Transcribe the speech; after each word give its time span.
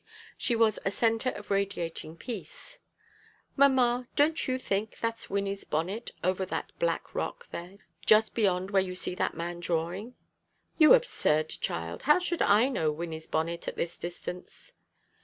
She 0.35 0.55
was 0.55 0.79
a 0.83 0.89
centre 0.89 1.29
of 1.29 1.51
radiating 1.51 2.17
peace. 2.17 2.79
"Mamma, 3.55 4.07
don't 4.15 4.47
you 4.47 4.57
think 4.57 4.97
that's 4.97 5.29
Wynnie's 5.29 5.63
bonnet 5.63 6.09
over 6.23 6.43
that 6.43 6.71
black 6.79 7.13
rock 7.13 7.47
there, 7.51 7.77
just 8.03 8.33
beyond 8.33 8.71
where 8.71 8.81
you 8.81 8.95
see 8.95 9.13
that 9.13 9.37
man 9.37 9.59
drawing?" 9.59 10.15
"You 10.79 10.95
absurd 10.95 11.49
child! 11.49 12.01
How 12.09 12.17
should 12.17 12.41
I 12.41 12.67
know 12.67 12.91
Wynnie's 12.91 13.27
bonnet 13.27 13.67
at 13.67 13.75
this 13.75 13.95
distance?" 13.95 14.73